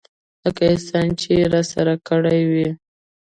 لکه 0.43 0.61
احسان 0.71 1.07
چې 1.19 1.29
يې 1.37 1.45
راسره 1.53 1.95
کړى 2.07 2.39
وي. 2.51 2.69